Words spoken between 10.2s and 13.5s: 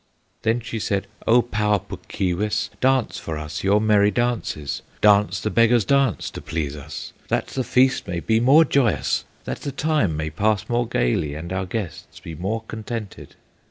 pass more gayly, And our guests be more contented!"